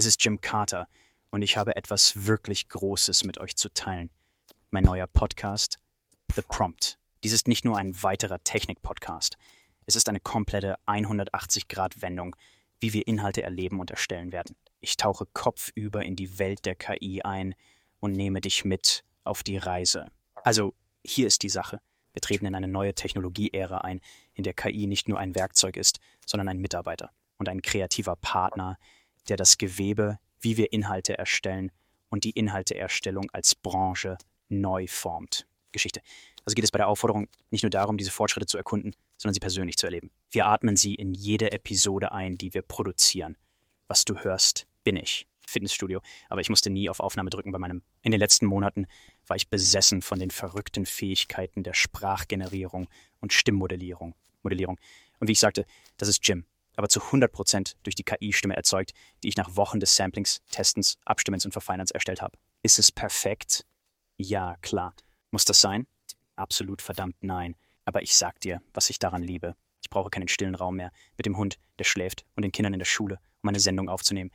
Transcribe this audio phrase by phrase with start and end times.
[0.00, 0.88] Es ist Jim Carter
[1.30, 4.08] und ich habe etwas wirklich Großes mit euch zu teilen.
[4.70, 5.76] Mein neuer Podcast,
[6.34, 6.98] The Prompt.
[7.22, 9.36] Dies ist nicht nur ein weiterer Technik-Podcast.
[9.84, 12.34] Es ist eine komplette 180-Grad-Wendung,
[12.80, 14.56] wie wir Inhalte erleben und erstellen werden.
[14.80, 17.54] Ich tauche kopfüber in die Welt der KI ein
[17.98, 20.06] und nehme dich mit auf die Reise.
[20.44, 20.72] Also,
[21.04, 21.78] hier ist die Sache.
[22.14, 24.00] Wir treten in eine neue Technologie-Ära ein,
[24.32, 28.78] in der KI nicht nur ein Werkzeug ist, sondern ein Mitarbeiter und ein kreativer Partner,
[29.28, 31.70] der das Gewebe, wie wir Inhalte erstellen
[32.08, 34.18] und die Inhalteerstellung als Branche
[34.48, 35.46] neu formt.
[35.72, 36.00] Geschichte.
[36.44, 39.40] Also geht es bei der Aufforderung nicht nur darum, diese Fortschritte zu erkunden, sondern sie
[39.40, 40.10] persönlich zu erleben.
[40.30, 43.36] Wir atmen sie in jede Episode ein, die wir produzieren.
[43.86, 45.26] Was du hörst, bin ich.
[45.46, 47.82] Fitnessstudio, aber ich musste nie auf Aufnahme drücken bei meinem.
[48.02, 48.86] In den letzten Monaten
[49.26, 52.88] war ich besessen von den verrückten Fähigkeiten der Sprachgenerierung
[53.20, 54.14] und Stimmmodellierung.
[54.42, 54.78] Modellierung.
[55.18, 55.66] Und wie ich sagte,
[55.96, 56.46] das ist Jim,
[56.80, 61.44] aber zu 100% durch die KI-Stimme erzeugt, die ich nach Wochen des Samplings, Testens, Abstimmens
[61.44, 62.38] und Verfeinerns erstellt habe.
[62.62, 63.66] Ist es perfekt?
[64.16, 64.94] Ja, klar.
[65.30, 65.86] Muss das sein?
[66.36, 67.54] Absolut verdammt nein.
[67.84, 69.56] Aber ich sag dir, was ich daran liebe.
[69.82, 72.78] Ich brauche keinen stillen Raum mehr mit dem Hund, der schläft, und den Kindern in
[72.78, 74.30] der Schule, um eine Sendung aufzunehmen.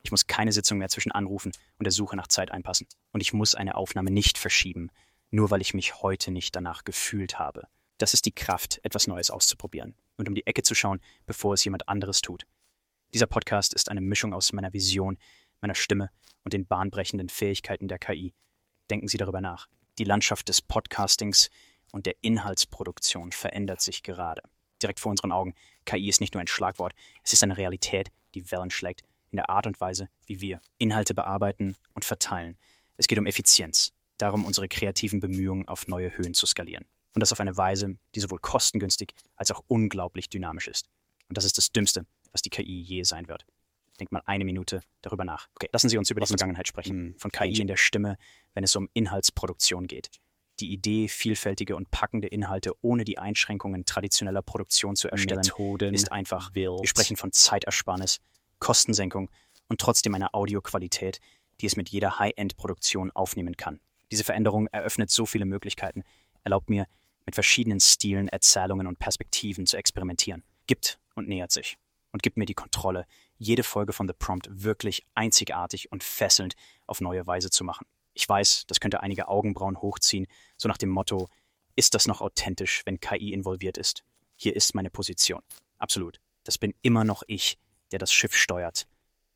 [0.00, 2.86] Ich muss keine Sitzung mehr zwischen Anrufen und der Suche nach Zeit einpassen.
[3.12, 4.88] Und ich muss eine Aufnahme nicht verschieben,
[5.30, 7.68] nur weil ich mich heute nicht danach gefühlt habe.
[7.98, 11.64] Das ist die Kraft, etwas Neues auszuprobieren und um die Ecke zu schauen, bevor es
[11.64, 12.46] jemand anderes tut.
[13.14, 15.18] Dieser Podcast ist eine Mischung aus meiner Vision,
[15.62, 16.10] meiner Stimme
[16.44, 18.34] und den bahnbrechenden Fähigkeiten der KI.
[18.90, 19.66] Denken Sie darüber nach.
[19.98, 21.48] Die Landschaft des Podcastings
[21.90, 24.42] und der Inhaltsproduktion verändert sich gerade.
[24.82, 25.54] Direkt vor unseren Augen.
[25.86, 26.92] KI ist nicht nur ein Schlagwort,
[27.24, 31.14] es ist eine Realität, die Wellen schlägt in der Art und Weise, wie wir Inhalte
[31.14, 32.58] bearbeiten und verteilen.
[32.96, 36.84] Es geht um Effizienz, darum, unsere kreativen Bemühungen auf neue Höhen zu skalieren.
[37.14, 40.88] Und das auf eine Weise, die sowohl kostengünstig als auch unglaublich dynamisch ist.
[41.28, 43.44] Und das ist das Dümmste, was die KI je sein wird.
[43.98, 45.48] Denkt mal eine Minute darüber nach.
[45.54, 46.96] Okay, lassen Sie uns über die Vergangenheit sprechen.
[46.96, 48.16] Hm, von KI in der Stimme,
[48.54, 50.10] wenn es um Inhaltsproduktion geht.
[50.60, 56.12] Die Idee, vielfältige und packende Inhalte ohne die Einschränkungen traditioneller Produktion zu erstellen, Methoden ist
[56.12, 56.54] einfach.
[56.54, 56.80] Wild.
[56.80, 58.20] Wir sprechen von Zeitersparnis,
[58.58, 59.30] Kostensenkung
[59.68, 61.20] und trotzdem einer Audioqualität,
[61.60, 63.80] die es mit jeder High-End-Produktion aufnehmen kann.
[64.10, 66.02] Diese Veränderung eröffnet so viele Möglichkeiten,
[66.42, 66.86] erlaubt mir,
[67.26, 71.76] mit verschiedenen Stilen, Erzählungen und Perspektiven zu experimentieren, gibt und nähert sich
[72.12, 76.54] und gibt mir die Kontrolle, jede Folge von The Prompt wirklich einzigartig und fesselnd
[76.86, 77.86] auf neue Weise zu machen.
[78.14, 80.26] Ich weiß, das könnte einige Augenbrauen hochziehen,
[80.56, 81.28] so nach dem Motto,
[81.76, 84.04] ist das noch authentisch, wenn KI involviert ist?
[84.36, 85.40] Hier ist meine Position.
[85.78, 86.20] Absolut.
[86.44, 87.58] Das bin immer noch ich,
[87.92, 88.86] der das Schiff steuert.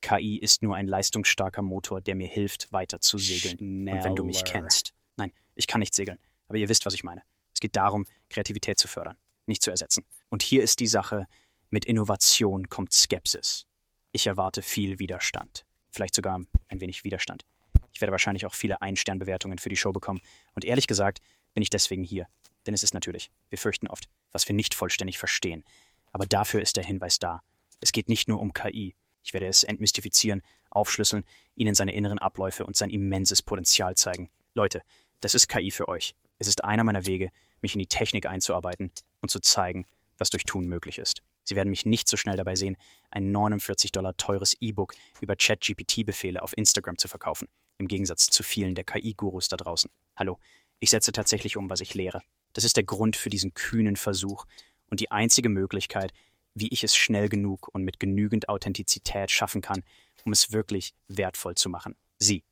[0.00, 3.56] KI ist nur ein leistungsstarker Motor, der mir hilft, weiter zu segeln.
[3.56, 3.96] Schneller.
[3.96, 4.92] Und wenn du mich kennst.
[5.16, 6.18] Nein, ich kann nicht segeln.
[6.48, 7.22] Aber ihr wisst, was ich meine.
[7.54, 9.16] Es geht darum, Kreativität zu fördern,
[9.46, 10.04] nicht zu ersetzen.
[10.28, 11.26] Und hier ist die Sache,
[11.70, 13.66] mit Innovation kommt Skepsis.
[14.12, 15.64] Ich erwarte viel Widerstand.
[15.90, 17.44] Vielleicht sogar ein wenig Widerstand.
[17.92, 20.20] Ich werde wahrscheinlich auch viele Ein-Stern-Bewertungen für die Show bekommen.
[20.54, 21.20] Und ehrlich gesagt
[21.52, 22.26] bin ich deswegen hier.
[22.66, 25.64] Denn es ist natürlich, wir fürchten oft, was wir nicht vollständig verstehen.
[26.12, 27.42] Aber dafür ist der Hinweis da.
[27.80, 28.94] Es geht nicht nur um KI.
[29.22, 34.30] Ich werde es entmystifizieren, aufschlüsseln, Ihnen seine inneren Abläufe und sein immenses Potenzial zeigen.
[34.54, 34.82] Leute,
[35.20, 36.14] das ist KI für euch.
[36.38, 37.30] Es ist einer meiner Wege,
[37.60, 38.90] mich in die Technik einzuarbeiten
[39.20, 39.86] und zu zeigen,
[40.18, 41.22] was durch Tun möglich ist.
[41.44, 42.76] Sie werden mich nicht so schnell dabei sehen,
[43.10, 48.74] ein 49 Dollar teures E-Book über Chat-GPT-Befehle auf Instagram zu verkaufen, im Gegensatz zu vielen
[48.74, 49.90] der KI-Gurus da draußen.
[50.16, 50.38] Hallo,
[50.80, 52.22] ich setze tatsächlich um, was ich lehre.
[52.54, 54.46] Das ist der Grund für diesen kühnen Versuch
[54.90, 56.12] und die einzige Möglichkeit,
[56.54, 59.82] wie ich es schnell genug und mit genügend Authentizität schaffen kann,
[60.24, 61.96] um es wirklich wertvoll zu machen.
[62.18, 62.44] Sie.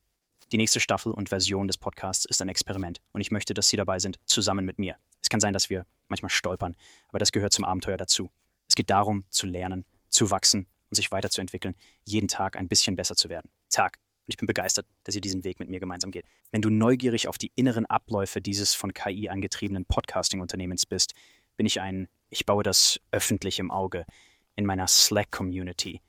[0.52, 3.78] Die nächste Staffel und Version des Podcasts ist ein Experiment und ich möchte, dass Sie
[3.78, 4.96] dabei sind, zusammen mit mir.
[5.22, 6.76] Es kann sein, dass wir manchmal stolpern,
[7.08, 8.30] aber das gehört zum Abenteuer dazu.
[8.68, 11.74] Es geht darum, zu lernen, zu wachsen und sich weiterzuentwickeln,
[12.04, 13.50] jeden Tag ein bisschen besser zu werden.
[13.70, 13.98] Tag.
[14.26, 16.26] Und ich bin begeistert, dass ihr diesen Weg mit mir gemeinsam geht.
[16.50, 21.14] Wenn du neugierig auf die inneren Abläufe dieses von KI angetriebenen Podcasting-Unternehmens bist,
[21.56, 24.04] bin ich ein, ich baue das öffentlich im Auge,
[24.54, 26.02] in meiner Slack-Community.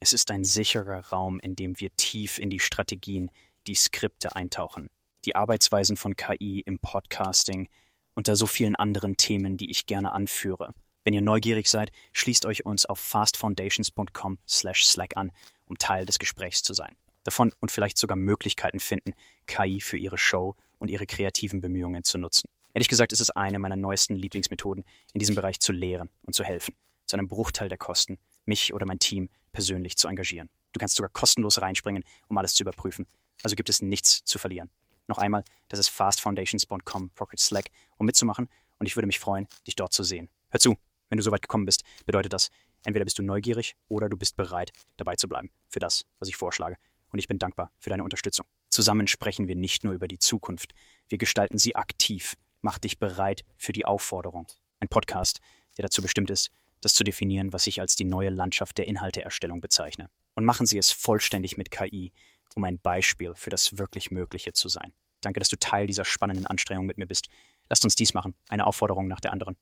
[0.00, 3.30] Es ist ein sicherer Raum, in dem wir tief in die Strategien,
[3.66, 4.90] die Skripte eintauchen,
[5.24, 7.68] die Arbeitsweisen von KI im Podcasting,
[8.14, 10.74] unter so vielen anderen Themen, die ich gerne anführe.
[11.04, 15.32] Wenn ihr neugierig seid, schließt euch uns auf fastfoundations.com/slack an,
[15.66, 16.96] um Teil des Gesprächs zu sein.
[17.24, 19.12] Davon und vielleicht sogar Möglichkeiten finden,
[19.46, 22.48] KI für ihre Show und ihre kreativen Bemühungen zu nutzen.
[22.74, 26.44] Ehrlich gesagt ist es eine meiner neuesten Lieblingsmethoden, in diesem Bereich zu lehren und zu
[26.44, 26.74] helfen,
[27.06, 30.50] zu einem Bruchteil der Kosten, mich oder mein Team persönlich zu engagieren.
[30.72, 33.06] Du kannst sogar kostenlos reinspringen, um alles zu überprüfen.
[33.42, 34.70] Also gibt es nichts zu verlieren.
[35.06, 37.66] Noch einmal, das ist fastfoundations.com Slack,
[37.98, 38.48] um mitzumachen
[38.78, 40.30] und ich würde mich freuen, dich dort zu sehen.
[40.50, 40.76] Hör zu,
[41.10, 42.50] wenn du so weit gekommen bist, bedeutet das,
[42.84, 46.36] Entweder bist du neugierig oder du bist bereit, dabei zu bleiben für das, was ich
[46.36, 46.76] vorschlage.
[47.10, 48.46] Und ich bin dankbar für deine Unterstützung.
[48.68, 50.74] Zusammen sprechen wir nicht nur über die Zukunft,
[51.08, 52.34] wir gestalten sie aktiv.
[52.60, 54.46] Mach dich bereit für die Aufforderung.
[54.80, 55.40] Ein Podcast,
[55.78, 59.60] der dazu bestimmt ist, das zu definieren, was ich als die neue Landschaft der Inhalteerstellung
[59.60, 60.10] bezeichne.
[60.34, 62.12] Und machen Sie es vollständig mit KI,
[62.54, 64.92] um ein Beispiel für das wirklich Mögliche zu sein.
[65.20, 67.28] Danke, dass du Teil dieser spannenden Anstrengung mit mir bist.
[67.68, 69.56] Lasst uns dies machen, eine Aufforderung nach der anderen.